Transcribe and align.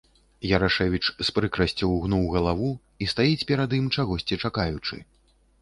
Ярашэвіч 0.51 1.01
з 1.07 1.27
прыкрасцю 1.35 1.85
ўгнуў 1.91 2.23
галаву 2.37 2.71
і 3.05 3.11
стаіць 3.13 3.47
перад 3.53 3.79
ім, 3.81 3.85
чагосьці 3.99 4.43
чакаючы. 4.47 4.95